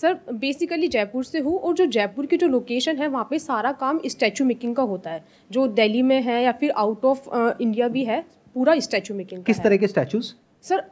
[0.00, 3.72] Sir basically Jaipur से हूँ और जो जयपुर की जो लोकेशन है वहाँ पे सारा
[3.80, 7.28] काम स्टैचू मेकिंग का होता है। जो दिल्ली में है या फिर आउट ऑफ़
[7.62, 8.24] इंडिया भी है
[8.54, 10.32] पूरा स्टैचू मेकिंग किस तरह के स्टैचूज
[10.64, 10.82] सर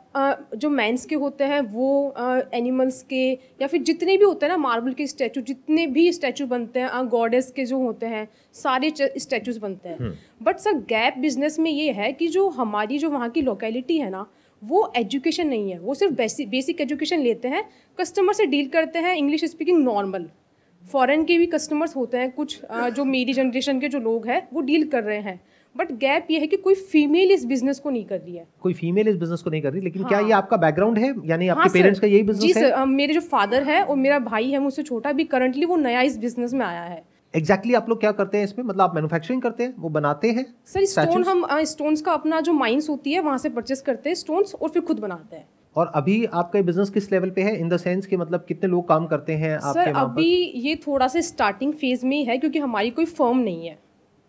[0.56, 1.88] जो मैंस के होते हैं वो
[2.54, 3.24] एनिमल्स के
[3.60, 7.06] या फिर जितने भी होते हैं ना मार्बल के स्टैचू जितने भी स्टैचू बनते हैं
[7.08, 10.12] गॉडेस के जो होते हैं सारे स्टैचूज बनते हैं।
[10.42, 14.10] बट सर गैप बिज़नेस में ये है कि जो हमारी जो वहाँ की लोकेलिटी है
[14.10, 14.26] ना
[14.62, 17.64] वो एजुकेशन नहीं है। वो सिर्फ़ बेसिक बेसिक एजुकेशन लेते हैं
[17.98, 20.28] कस्टमर से डील करते हैं इंग्लिश स्पीकिंग नॉर्मल
[20.84, 22.60] फॉरेन के भी कस्टमर्स होते हैं कुछ
[22.96, 25.40] जो मेरी जनरेशन के जो लोग हैं वो डील कर रहे हैं।
[25.76, 28.74] बट गैप ये है कि कोई फीमेल इस बिज़नेस को नहीं कर रही है। कोई
[28.74, 31.14] फीमेल इस बिज़नेस को नहीं कर रही लेकिन हाँ। क्या हाँ। ये आपका बैकग्राउंड है?
[31.26, 32.70] यानी आपके हाँ, पेरेंट्स का यही जी बिज़नेस है?
[32.70, 36.00] सर मेरे जो फादर है और मेरा भाई है मुझसे छोटा भी करंटली वो नया
[36.02, 37.02] इस बिज़नेस में आया है।
[37.34, 38.64] एग्जैक्टली exactly आप लोग क्या करते हैं इसमें?
[38.64, 42.52] मतलब आप मैन्युफैक्चरिंग करते हैं वो बनाते हैं सर स्टोन हम स्टोन्स का अपना जो
[42.52, 45.90] माइंस होती है वहाँ से परचेस करते हैं स्टोन्स और फिर खुद बनाते हैं। और
[45.94, 47.58] अभी आपका बिज़नेस किस लेवल पे है?
[47.60, 50.30] इन द सेंस कि मतलब कितने लोग काम करते हैं आपके सर वहाँ पर अभी
[50.56, 53.78] ये थोड़ा सा स्टार्टिंग फ़ेज़ में ही है क्योंकि हमारी कोई फर्म नहीं है।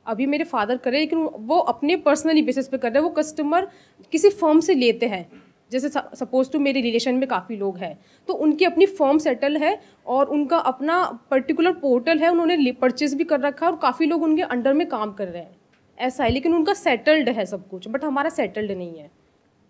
[0.06, 3.04] अभी मेरे फादर कर रहे हैं लेकिन वो अपने पर्सनली बेसिस पे कर रहे हैं।
[3.04, 3.68] वो कस्टमर
[4.12, 5.26] किसी फर्म से लेते हैं।
[5.72, 9.78] जैसे सपोज़ टू मेरे रिलेशन में काफ़ी लोग हैं तो उनकी अपनी फॉर्म सेटल है
[10.08, 14.24] और उनका अपना पर्टिकुलर पोर्टल है उन्होंने परचेज भी कर रखा है और काफ़ी लोग
[14.24, 15.56] उनके अंडर में काम कर रहे हैं।
[15.98, 19.10] ऐसा है लेकिन उनका सेटल्ड है सब कुछ बट हमारा सेटल्ड नहीं है।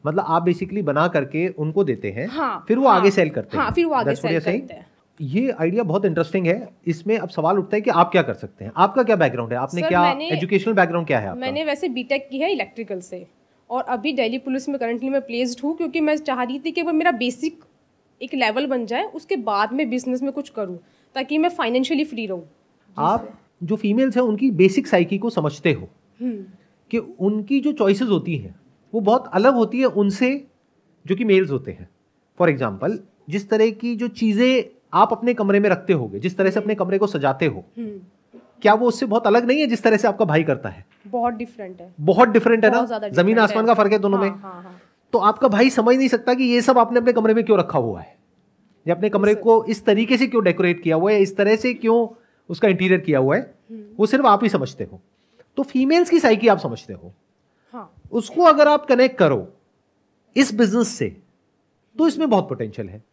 [0.04, 3.58] मतलब आप बेसिकली बना करके उनको देते हैं हाँ, फिर वो हाँ, आगे सेल करते
[3.58, 4.86] हैं। हाँ फिर वो आगे सेल करते हैं।
[5.20, 8.66] ये आइडिया बहुत इंटरेस्टिंग है। इसमें अब सवाल उठता है कि आप क्या कर सकते
[8.66, 8.72] हैं?
[8.78, 9.58] आपका क्या बैकग्राउंड है?
[9.60, 11.40] आपने क्या एजुकेशनल बैकग्राउंड क्या है आपका?
[11.40, 13.26] मैंने वैसे बीटेक की है इलेक्ट्रिकल से।
[13.70, 16.82] और अभी दिल्ली पुलिस में करंटली मैं प्लेस्ड हूँ क्योंकि मैं चाह रही थी कि
[16.82, 17.64] वो मेरा बेसिक
[18.22, 20.78] एक लेवल बन जाए उसके बाद मैं बिज़नेस में कुछ करूँ
[21.16, 22.44] ताकि मैं फाइनेंशियली फ्री रहूँ।
[22.98, 23.30] आप
[23.64, 25.88] जो फीमेल्स हैं उनकी बेसिक साइकी को समझते हो
[26.20, 26.44] हम्म,
[26.92, 28.56] कि उनकी जो चॉइसेस होती हैं
[28.94, 30.32] वो बहुत अलग होती है उनसे
[31.06, 31.90] जो कि मेल्स होते हैं।
[32.40, 36.50] फॉर एग्ज़ाम्पल जिस तरह की जो चीज़ें आप अपने कमरे में रखते होगे जिस तरह
[36.50, 38.00] से अपने कमरे को सजाते हो हम्म,
[38.62, 40.86] क्या वो उससे बहुत अलग नहीं है जिस तरह से आपका भाई करता है?
[41.08, 43.10] बहुत डिफरेंट है। बहुत डिफरेंट है ना?
[43.10, 44.82] ज़मीन आसमान का फ़र्क है दोनों में। हाँ, हाँ, हाँ।
[45.14, 47.80] तो आपका भाई समझ नहीं सकता कि ये सब आपने अपने कमरे में क्यों रखा
[47.80, 48.18] हुआ है?
[48.88, 51.22] या अपने कमरे को इस तरीके से क्यों डेकोरेट किया हुआ है?
[51.22, 52.08] इस तरह से क्यों
[52.50, 53.54] उसका इंटीरियर किया हुआ है?
[53.98, 55.02] वो सिर्फ़ आप ही समझते हो।
[55.58, 57.14] तो फीमेल्स की साइकी आप समझते हो।
[57.74, 59.48] हाँ। उसको अगर आप कनेक्ट करो
[60.36, 61.16] इस बिज़नेस से
[61.98, 63.04] तो इसमें बहुत पोटेंशियल है।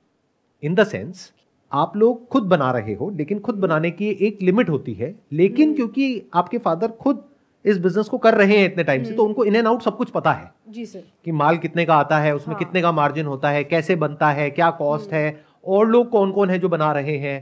[0.63, 1.33] इन द सेंस
[1.77, 5.75] आप लोग खुद बना रहे हो लेकिन खुद बनाने की एक लिमिट होती है। लेकिन
[5.75, 7.25] क्योंकि आपके फादर खुद
[7.65, 9.97] इस बिज़नेस को कर रहे हैं इतने टाइम से तो उनको इन एंड आउट सब
[9.97, 12.93] कुछ पता है। जी सर। कि माल कितने का आता है उसमें हाँ। कितने का
[12.93, 16.69] मार्जिन होता है कैसे बनता है क्या कॉस्ट है और लोग कौन कौन है जो
[16.69, 17.39] बना रहे हैं।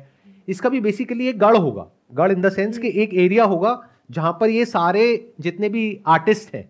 [0.49, 3.81] इसका भी बेसिकली एक गढ़ होगा। गढ़ इन द सेंस कि एक एरिया होगा
[4.11, 5.05] जहाँ पर ये सारे
[5.41, 6.69] जितने भी आर्टिस्ट हैं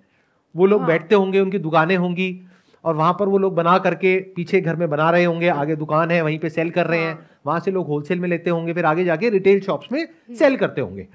[0.54, 2.28] वो लोग हाँ। बैठते होंगे उनकी दुकानें होंगी
[2.84, 6.10] और वहाँ पर वो लोग बना करके पीछे घर में बना रहे होंगे आगे दुकान
[6.10, 8.84] है वहीं पे सेल कर रहे हैं। वहाँ से लोग होलसेल में लेते होंगे फिर
[8.84, 10.06] आगे जाके रिटेल शॉप्स में
[10.38, 11.06] सेल करते होंगे।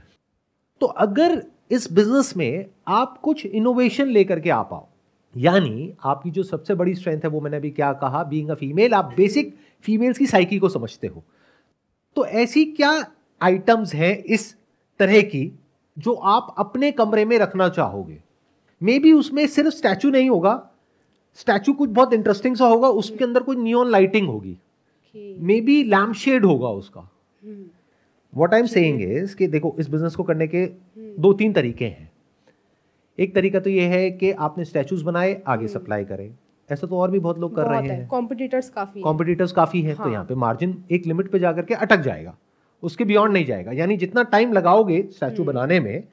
[0.81, 1.41] तो अगर
[1.72, 4.88] इस बिज़नेस में आप कुछ इनोवेशन लेकर के आ पाओ
[5.35, 8.94] यानी आपकी जो सबसे बड़ी स्ट्रेंथ है वो मैंने अभी क्या कहा बीइंग अ फीमेल
[8.94, 11.24] आप बेसिक फीमेल्स की साइकी को समझते हो।
[12.16, 12.91] तो ऐसी क्या
[13.41, 14.56] आइटम्स हैं इस
[15.00, 15.59] तरह की
[15.97, 18.18] जो आप अपने कमरे में रखना चाहोगे?
[18.81, 20.53] मे बी उसमें सिर्फ़ स्टैचू नहीं होगा
[21.35, 24.57] स्टैचू कुछ बहुत इंटरेस्टिंग सा होगा उसके अंदर कुछ नियॉन लाइटिंग होगी।
[25.40, 27.09] मे बी लैम्प शेड होगा उसका।
[28.34, 30.66] What I am saying is कि देखो इस बिज़नेस को करने के
[30.97, 32.12] दो तीन तरीके हैं।
[33.19, 36.29] एक तरीका तो ये है कि आपने स्टैचूज बनाए आगे सप्लाई करें।
[36.69, 39.81] ऐसा तो और भी बहुत लोग कर बहुत रहे हैं। कॉम्पिटिटर्स काफ़ी है। कॉम्पिटिटर्स काफ़ी
[39.81, 42.38] हैं तो हाँ। यहाँ पे मार्जिन एक लिमिट पे जाकर के अटक जाएगा।
[42.84, 46.03] उसके बियॉन्ड नहीं जाएगा। यानी जितना टाइम लगाओगे स्टैचू बनाने में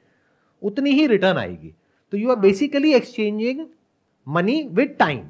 [0.61, 1.73] उतनी ही रिटर्न आएगी।
[2.13, 3.65] तो you are basically exchanging
[4.27, 5.23] money with time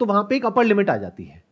[0.00, 1.42] तो वहाँ पे एक अपर लिमिट आ जाती है।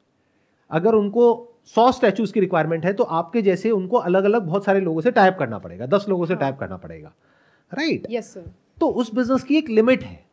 [0.70, 1.26] अगर उनको
[1.74, 5.10] सौ स्टैचूज की रिक्वायरमेंट है तो आपके जैसे उनको अलग अलग बहुत सारे लोगों से
[5.12, 7.12] टाइप करना पड़ेगा दस लोगों से टाइप करना पड़ेगा
[7.72, 10.24] राइट यस सर तो उस बिज़नेस की एक लिमिट है।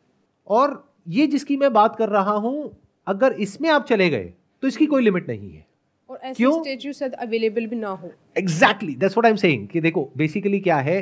[0.47, 2.72] और ये जिसकी मैं बात कर रहा हूँ
[3.08, 4.34] अगर इसमें आप चले गए
[4.64, 5.66] तो इसकी कोई लिमिट नहीं है।
[6.09, 7.02] और ऐसे क्यों?
[7.17, 11.02] अवेलेबल भी ना हो। Exactly that's what I am saying कि देखो बेसिकली क्या है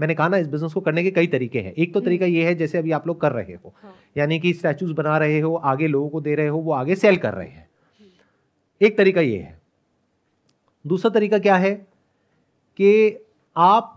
[0.00, 2.44] मैंने कहा ना इस बिज़नेस को करने के कई तरीके हैं। एक तो तरीका ये
[2.44, 5.54] है जैसे अभी आप लोग कर रहे हो। हाँ। यानी कि स्टैचूज बना रहे हो
[5.54, 7.68] आगे लोगों को दे रहे हो वो आगे सेल कर रहे हैं।
[8.80, 9.58] एक तरीका ये है।
[10.84, 11.74] दूसरा तरीका क्या है
[12.78, 13.18] कि
[13.56, 13.96] आप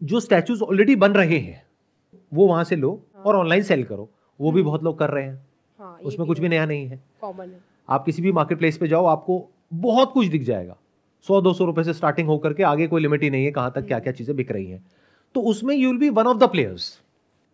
[0.00, 1.62] जो स्टैचूज ऑलरेडी बन रहे हैं
[2.32, 4.08] वो वहाँ से लो और ऑनलाइन सेल करो।
[4.40, 5.46] वो भी बहुत लोग कर रहे हैं।
[5.80, 8.88] हाँ उसमें कुछ भी नया नहीं है। कॉमन है। आप किसी भी मार्केट प्लेस पे
[8.88, 9.44] जाओ आपको
[9.74, 10.76] बहुत कुछ दिख जाएगा।
[11.26, 13.72] सौ दो सौ रुपए से स्टार्टिंग होकर के आगे कोई लिमिट ही नहीं है कहाँ
[13.74, 14.84] तक क्या क्या चीज़ें बिक रही हैं।
[15.36, 16.84] तो उसमें you will be one of the players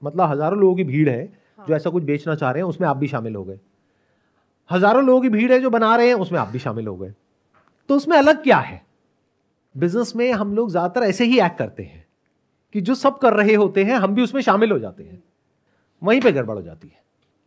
[0.03, 1.25] मतलब हज़ारों लोगों की भीड़ है
[1.59, 3.59] जो ऐसा कुछ बेचना चाह रहे हैं उसमें आप भी शामिल हो गए।
[4.71, 7.13] हज़ारों लोगों की भीड़ है जो बना रहे हैं उसमें आप भी शामिल हो गए।
[7.91, 8.81] तो उसमें अलग क्या है?
[9.75, 12.05] बिज़नेस में हम लोग ज़्यादातर ऐसे ही एक्ट करते हैं
[12.75, 15.23] कि जो सब कर रहे होते हैं हम भी उसमें शामिल हो जाते हैं।
[16.03, 17.01] वहीं पे गड़बड़ हो जाती है।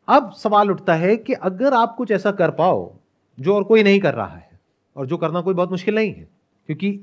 [0.07, 2.91] अब सवाल उठता है कि अगर आप कुछ ऐसा कर पाओ
[3.37, 4.59] जो और कोई नहीं कर रहा है
[4.95, 6.27] और जो करना कोई बहुत मुश्किल नहीं है
[6.69, 6.99] क्योंकि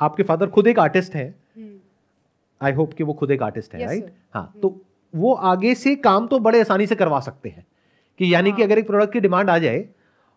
[0.00, 1.43] आपके फादर खुद एक आर्टिस्ट है
[2.60, 4.12] आई होप कि वो खुद एक आर्टिस्ट है Yes, राइट.
[4.34, 4.80] हाँ तो
[5.14, 7.66] वो आगे से काम तो बड़े आसानी से करवा सकते हैं
[8.20, 9.84] कि यानी कि हाँ। अगर एक प्रोडक्ट की डिमांड आ जाए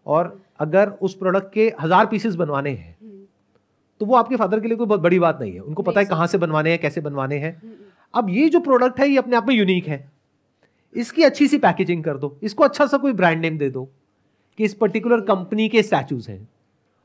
[0.05, 2.95] और अगर उस प्रोडक्ट के हज़ार पीसेस बनवाने हैं
[4.01, 6.05] तो वो आपके फादर के लिए कोई बहुत बड़ी बात नहीं है। उनको पता है
[6.05, 7.61] कहाँ से बनवाने हैं कैसे बनवाने हैं।
[8.13, 9.97] अब ये जो प्रोडक्ट है ये अपने आप में यूनिक है।
[10.95, 13.83] इसकी अच्छी सी पैकेजिंग कर दो। इसको अच्छा सा कोई ब्रांड नेम दे दो
[14.59, 16.47] कि इस पर्टिकुलर कंपनी के स्टैचूज हैं।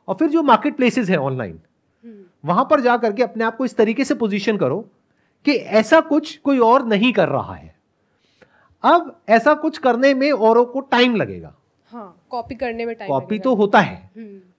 [0.09, 1.59] और फिर जो मार्केट प्लेसेस हैं ऑनलाइन
[2.45, 4.85] वहाँ पर जा करके अपने आप को इस तरीके से पोजीशन करो
[5.45, 7.75] कि ऐसा कुछ कोई और नहीं कर रहा है।
[8.85, 11.55] अब ऐसा कुछ करने में औरों को टाइम लगेगा।
[11.91, 14.11] हाँ कॉपी करने में टाइम कॉपी तो होता है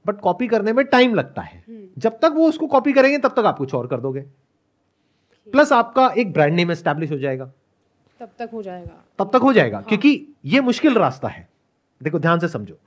[0.07, 1.63] बट कॉपी करने में टाइम लगता है।
[1.97, 4.21] जब तक वो उसको कॉपी करेंगे तब तक आप कुछ और कर दोगे।
[5.47, 7.51] प्लस आपका एक ब्रांड नेम एस्टैब्लिश हो जाएगा।
[8.19, 11.47] तब तक हो जाएगा। तब तक हो जाएगा हाँ। क्योंकि ये मुश्किल रास्ता है।
[12.01, 12.77] देखो ध्यान से समझो।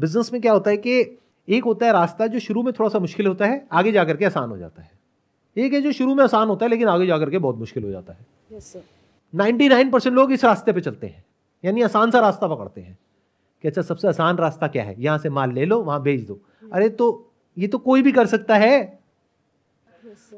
[0.00, 1.18] बिज़नेस में क्या होता है कि
[1.48, 4.24] एक होता है रास्ता जो शुरू में थोड़ा सा मुश्किल होता है आगे जाकर के
[4.24, 4.90] आसान हो जाता है।
[5.56, 7.90] एक है जो शुरू में आसान होता है लेकिन आगे जाकर के बहुत मुश्किल हो
[7.90, 8.82] जाता है। यस सर
[9.34, 11.24] 99 लोग इस रास्ते पे चलते हैं
[11.64, 12.98] यानी आसान सा रास्ता पकड़ते हैं
[13.64, 14.94] कि अच्छा सबसे आसान रास्ता क्या है?
[14.98, 16.38] यहाँ से माल ले लो वहाँ भेज दो।
[16.72, 18.80] अरे तो ये तो कोई भी कर सकता है।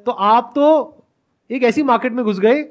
[0.07, 0.67] तो आप तो
[1.51, 2.65] एक ऐसी मार्केट में घुस गए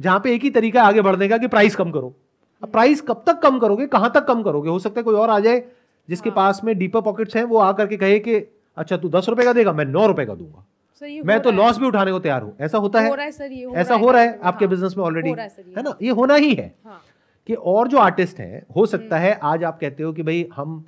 [0.00, 2.14] जहाँ पे एक ही तरीका आगे बढ़ने का कि प्राइस कम करो।
[2.62, 4.70] अब प्राइस कब तक कम करोगे कहाँ तक कम करोगे?
[4.70, 5.62] हो सकता है कोई और आ जाए
[6.08, 8.34] जिसके हाँ। पास में डीपर पॉकेट्स हैं वो आकर के कहे कि
[8.76, 10.64] अच्छा तू दस रुपए का देगा मैं नौ रुपए का दूँगा।
[11.00, 13.16] सर मैं तो लॉस भी उठाने को तैयार हूँ। ऐसा होता हो है?
[13.16, 15.48] रहा है सर ये हो ऐसा हो रहा है हाँ, आपके बिज़नेस में ऑलरेडी है।
[15.76, 15.96] है ना?
[16.02, 17.00] ये होना ही है। हाँ
[17.48, 20.84] कि और जो आर्टिस्ट हैं हो सकता है आज आप कहते हो कि भाई हम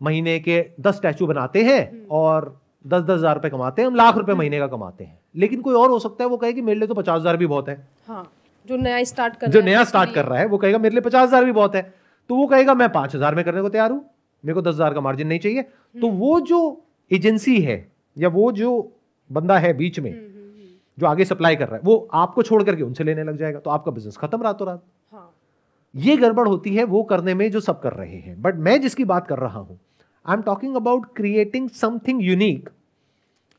[0.00, 2.48] महीने के दस स्टैचू बनाते हैं और
[2.84, 5.74] दस दस हज़ार रुपए कमाते हैं हम लाख रुपए महीने का कमाते हैं। लेकिन कोई
[5.74, 7.76] और हो सकता है वो कहे कि मेरे लिए तो पचास हज़ार भी बहुत है।
[8.08, 8.30] हाँ
[8.68, 11.00] जो नया स्टार्ट कर जो है, नया स्टार्ट कर रहा है वो कहेगा मेरे लिए
[11.02, 11.82] पचास हज़ार भी बहुत है।
[12.30, 14.04] तो वो कहेगा मैं पाँच हज़ार में करने को तैयार हूँ
[14.44, 15.62] मेरे को दस हज़ार का मार्जिन नहीं चाहिए।
[15.94, 16.60] तो वो जो
[17.10, 17.86] एजेंसी है
[18.16, 18.70] या वो जो
[19.30, 20.68] बंदा है बीच में हम्म, हम्म, हम्म,
[20.98, 23.70] जो आगे सप्लाई कर रहा है वो आपको छोड़ करके उनसे लेने लग जाएगा तो
[23.70, 24.82] आपका बिज़नेस खत्म रातों रात।
[25.12, 25.32] हाँ।
[25.94, 29.04] ये गड़बड़ होती है वो करने में जो सब कर रहे हैं। बट मैं जिसकी
[29.04, 29.78] बात कर रहा हूँ
[30.26, 32.68] I am talking about creating something unique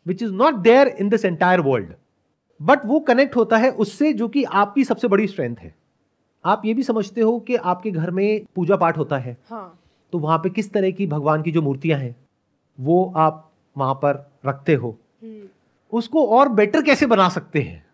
[0.06, 1.94] which is not there in this entire world
[2.60, 5.74] but वो कनेक्ट होता है उससे जो कि आपकी सबसे बड़ी स्ट्रेंथ है।
[6.46, 9.80] आप ये भी समझते हो कि आपके घर में पूजा पाठ होता है। हाँ।
[10.13, 12.16] तो वहाँ पे किस तरह की भगवान की जो मूर्तियाँ हैं
[12.80, 13.44] वो आप
[13.75, 14.98] वहाँ पर रखते हो।
[15.94, 17.86] उसको और बेटर कैसे बना सकते हैं?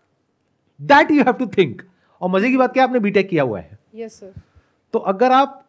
[0.79, 1.81] That you have to think
[2.21, 3.77] और मज़े की बात क्या आपने बीटेक किया हुआ है?
[3.95, 4.33] यस सर
[4.93, 5.59] तो अगर आप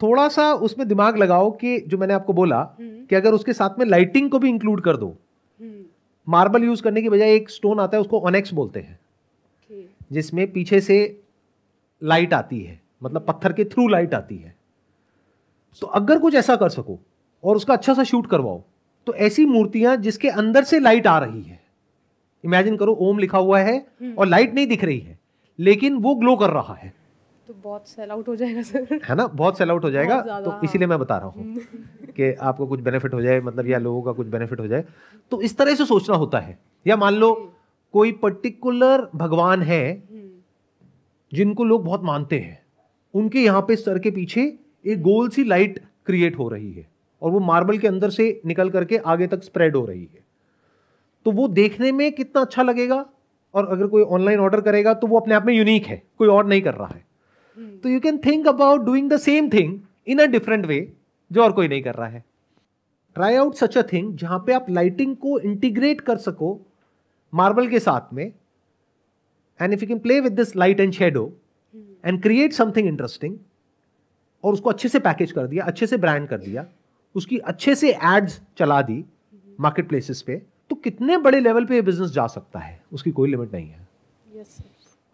[0.00, 3.78] थोड़ा सा उसमें दिमाग लगाओ कि जो मैंने आपको बोला हम्म। कि अगर उसके साथ
[3.78, 5.84] में लाइटिंग को भी इंक्लूड कर दो हम्म,
[6.28, 8.98] मार्बल यूज़ करने की बजाय एक स्टोन आता है उसको ऑनेक्स बोलते हैं।
[10.12, 10.98] जिसमें पीछे से
[12.02, 14.54] लाइट आती है मतलब पत्थर के थ्रू लाइट आती है।
[15.82, 16.98] तो अगर कुछ ऐसा कर सको
[17.44, 18.62] और उसका अच्छा सा शूट करवाओ
[19.06, 21.57] तो ऐसी मूर्तियाँ जिसके अंदर से लाइट आ रही है
[22.44, 23.78] इमेजिन करो ओम लिखा हुआ है
[24.18, 25.18] और लाइट नहीं दिख रही है
[25.58, 26.92] लेकिन वो ग्लो कर रहा है।
[27.46, 29.26] तो बहुत सेल आउट हो जाएगा सर है ना?
[29.26, 31.60] बहुत सेल आउट हो जाएगा। तो। इसीलिए मैं बता रहा हूँ
[32.16, 34.84] कि आपको कुछ बेनिफिट हो जाए मतलब या लोगों का कुछ बेनिफिट हो जाए।
[35.32, 37.32] तो इस तरह से सोचना होता है। या मान लो
[37.94, 40.28] कोई पर्टिकुलर भगवान है हम्म,
[41.32, 42.60] जिनको लोग बहुत मानते हैं।
[43.14, 44.42] उनके यहाँ पे सर के पीछे
[44.86, 46.86] एक गोल सी लाइट क्रिएट हो रही है
[47.22, 50.26] और वो मार्बल के अंदर से निकल करके आगे तक स्प्रेड हो रही है।
[51.28, 53.04] तो वो देखने में कितना अच्छा लगेगा?
[53.54, 56.46] और अगर कोई ऑनलाइन ऑर्डर करेगा तो वो अपने आप में यूनिक है कोई और
[56.46, 57.04] नहीं कर रहा है।
[57.56, 60.80] हम्म, तो you can think about doing the same thing in a different way
[61.30, 62.24] जो और कोई नहीं कर रहा है।
[63.16, 66.58] Try out such a thing जहाँ पे आप लाइटिंग को इंटीग्रेट कर सको
[67.32, 68.24] मार्बल के साथ में।
[69.60, 71.32] And if you can play with this light and shadow
[72.04, 73.38] and create something interesting
[74.44, 76.66] और उसको अच्छे से पैकेज कर दिया अच्छे से ब्रांड कर दिया
[77.14, 79.04] उसकी अच्छे से एड्स चला दी
[79.60, 82.80] मार्केट प्लेसेस पे तो कितने बड़े लेवल पे ये बिज़नेस जा सकता है?
[82.92, 83.86] उसकी कोई लिमिट नहीं है।
[84.44, 84.64] सर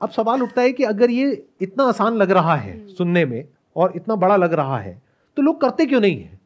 [0.00, 2.94] अब सवाल उठता है कि अगर ये इतना आसान लग रहा है hmm.
[2.94, 3.44] सुनने में
[3.76, 5.02] और इतना बड़ा लग रहा है
[5.37, 6.38] तो लोग करते क्यों नहीं है?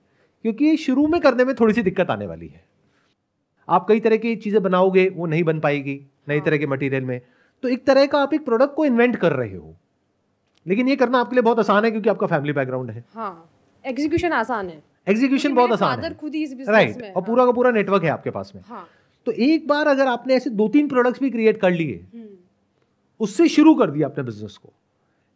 [0.45, 2.65] क्योंकि शुरू में करने में थोड़ी सी दिक्कत आने वाली है।
[3.69, 7.21] आप कई तरह की चीज़ें बनाओगे वो नहीं बन पाएगी नई तरह के मटेरियल में।
[7.63, 9.75] तो एक तरह का आप एक प्रोडक्ट को इन्वेंट कर रहे हो।
[10.67, 13.51] लेकिन ये करना आपके लिए बहुत आसान है क्योंकि आपका फैमिली बैकग्राउंड है। हाँ
[13.85, 17.47] एग्जीक्यूशन आसान है। एग्जीक्यूशन बहुत आसान है। खुद ही इस बिज़नेस राइट में और पूरा
[17.47, 18.87] का पूरा नेटवर्क है आपके पास में। हाँ।
[19.29, 22.27] तो एक बार अगर आपने ऐसे दो तीन प्रोडक्ट्स भी क्रिएट कर लिए हम्म,
[23.21, 24.73] उससे शुरू कर दिया अपने बिज़नेस को।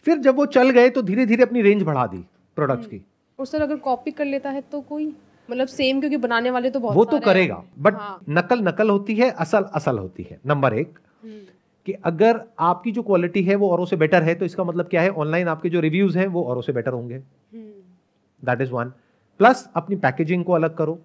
[0.07, 2.25] फिर जब वो चल गए तो धीरे धीरे अपनी रेंज बढ़ा दी
[2.57, 3.01] प्रोडक्ट्स की।
[3.39, 5.07] और सर अगर कॉपी कर लेता है तो कोई?
[5.49, 9.15] मतलब सेम क्योंकि बनाने वाले तो बहुत वो तो करेगा बट हाँ। नकल नकल होती
[9.15, 11.41] है असल असल होती है। नंबर एक हम्म,
[11.87, 15.03] कि अगर आपकी जो क्वालिटी है वो औरों से बेटर है तो इसका मतलब क्या
[15.03, 15.11] है?
[15.11, 17.71] ऑनलाइन आपके जो रिव्यूज़ हैं वो औरों से बेटर होंगे। Hmm,
[18.43, 18.93] that is one
[19.41, 21.01] plus अपनी पैकेजिंग को अलग करो।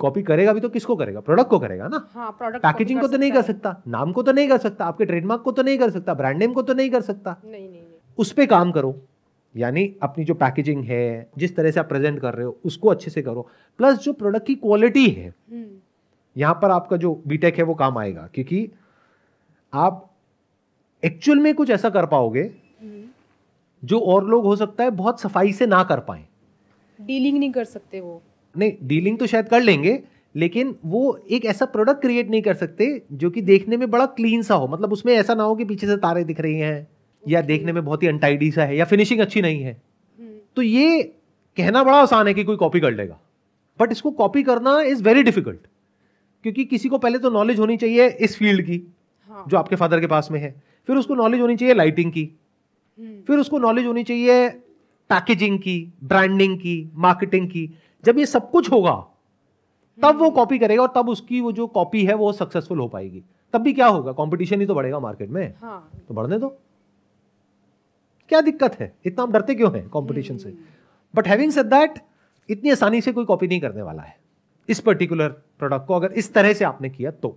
[0.00, 1.20] कॉपी करेगा भी तो किसको करेगा?
[1.20, 2.06] प्रोडक्ट को करेगा ना?
[2.14, 5.04] हाँ प्रोडक्ट पैकेजिंग को तो नहीं कर सकता नाम को तो नहीं कर सकता आपके
[5.04, 7.70] ट्रेडमार्क को तो नहीं कर सकता ब्रांड नेम को तो नहीं कर सकता। नहीं नहीं
[7.70, 7.82] नहीं।
[8.18, 8.94] उस पे काम करो
[9.54, 13.10] यानी अपनी जो पैकेजिंग है जिस तरह से आप प्रेजेंट कर रहे हो उसको अच्छे
[13.10, 13.46] से करो।
[13.78, 15.66] प्लस जो प्रोडक्ट की क्वालिटी है हम्म,
[16.36, 18.68] यहाँ पर आपका जो बीटेक है वो काम आएगा क्योंकि
[19.72, 20.06] आप
[21.02, 23.02] एक्चुअल में कुछ ऐसा कर पाओगे हम्म,
[23.82, 26.24] जो और लोग हो सकता है बहुत सफ़ाई से ना कर पाए।
[26.98, 28.20] डीलिंग नहीं कर सकते वो।
[28.54, 30.02] नहीं डीलिंग तो शायद कर लेंगे
[30.34, 34.42] लेकिन वो एक ऐसा प्रोडक्ट क्रिएट नहीं कर सकते जो कि देखने में बड़ा क्लीन
[34.42, 36.86] सा हो। मतलब उसमें ऐसा ना हो कि पीछे से तारे दिख रही हैं
[37.24, 40.62] या देखने में बहुत ही अनटाइडी सा है या फिनिशिंग अच्छी नहीं है। हम्म, तो
[40.62, 41.02] ये
[41.56, 43.18] कहना बड़ा आसान है कि कोई कॉपी कर लेगा।
[43.80, 45.66] बट इसको कॉपी करना इज़ वेरी डिफ़िकल्ट
[46.44, 48.82] क्योंकि किसी को पहले तो नॉलेज होनी चाहिए इस फ़ील्ड की
[49.30, 50.54] हाँ। जो आपके फादर के पास में है।
[50.88, 52.28] फिर उसको नॉलेज होनी चाहिए लाइटिंग की।
[52.98, 54.48] हम्म, फिर उसको नॉलेज होनी चाहिए
[55.10, 57.68] पैकेजिंग की ब्रांडिंग की मार्केटिंग की।
[58.04, 58.94] जब ये सब कुछ होगा
[59.98, 63.22] तब वो कॉपी करेगा और तब उसकी वो जो कॉपी है वो सक्सेसफुल हो पाएगी।
[63.54, 64.12] तब भी क्या होगा?
[64.12, 66.48] कंपटीशन ही तो बढ़ेगा मार्केट में। हाँ। तो बढ़ने दो।
[68.30, 68.92] क्या दिक्कत है?
[69.06, 70.54] इतना आप डरते क्यों हैं कंपटीशन से?
[71.14, 71.98] बट हैविंग सेड दैट
[72.48, 74.16] इतनी आसानी से कोई कॉपी नहीं करने वाला है।
[74.68, 77.36] इस पर्टिकुलर प्रोडक्ट को अगर इस तरह से आपने किया तो।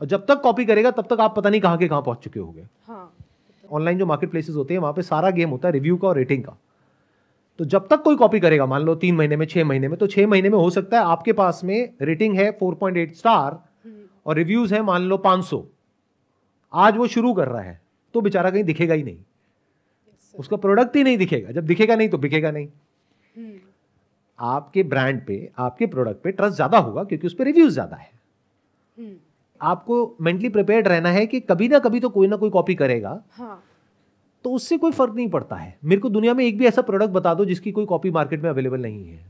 [0.00, 2.40] और जब तक कॉपी करेगा तब तक आप पता नहीं कहाँ के कहाँ पहुँच चुके
[2.40, 3.12] होंगे। हाँ।
[3.72, 6.16] ऑनलाइन जो मार्केट प्लेसेस होते हैं वहाँ पे सारा गेम होता है रिव्यू का और
[6.16, 6.56] रेटिंग का।
[7.58, 10.06] तो जब तक कोई कॉपी करेगा मान लो तीन महीने में छह महीने में तो
[10.06, 13.58] छह महीने में हो सकता है आपके पास में रेटिंग है 4.8 स्टार
[14.26, 15.62] और रिव्यूज़ है मान लो 500
[16.72, 17.80] आज वो शुरू कर रहा है
[18.14, 22.08] तो बेचारा कहीं दिखेगा ही नहीं। Yes, उसका प्रोडक्ट ही नहीं दिखेगा। जब दिखेगा नहीं
[22.08, 23.58] तो बिकेगा नहीं। हम्म,
[24.38, 28.10] आपके ब्रांड पे आपके प्रोडक्ट पे ट्रस्ट ज़्यादा होगा क्योंकि उस पर रिव्यूज़ ज़्यादा है।
[28.98, 29.14] हम्म,
[29.60, 33.22] आपको मेंटली प्रिपेयर्ड रहना है कि कभी ना कभी तो कोई ना कोई कॉपी करेगा।
[33.30, 33.62] हाँ।
[34.44, 37.10] तो उससे कोई फ़र्क नहीं पड़ता है। मेरे को दुनिया में एक भी ऐसा प्रोडक्ट
[37.10, 39.24] बता दो जिसकी कोई कॉपी मार्केट में अवेलेबल नहीं है।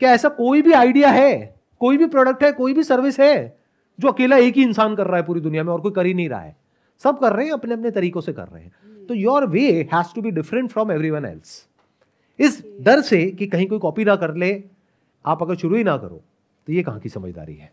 [0.00, 1.54] क्या ऐसा कोई भी आइडिया है?
[1.80, 3.56] कोई भी प्रोडक्ट है, कोई भी सर्विस है,
[3.98, 6.14] जो अकेला एक ही इंसान कर रहा है पूरी दुनिया में और कोई कर ही
[6.14, 6.56] नहीं रहा है।
[7.04, 10.14] सब कर रहे हैं अपने अपने तरीकों से कर रहे हैं। तो your way has
[10.14, 11.66] to be different from everyone else
[12.38, 14.62] इस डर से कि कहीं कोई कॉपी ना कर ले,
[15.24, 16.20] आप अगर शुरू ही ना करो
[16.68, 17.70] तो ये कहाँ की समझदारी है?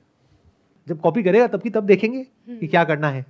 [0.87, 3.25] जब कॉपी करेगा तब की तब देखेंगे कि क्या करना है।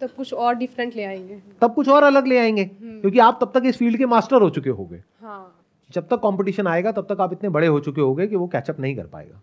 [0.00, 3.52] तब कुछ और डिफरेंट ले आएँगे। तब कुछ और अलग ले आएँगे क्योंकि आप तब
[3.54, 7.20] तक इस फ़ील्ड के मास्टर हो चुके होंगे। हाँ। जब तक कंपटीशन आएगा तब तक
[7.20, 9.40] आप इतने बड़े हो चुके होंगे कि वो कैचअप नहीं कर पाएगा।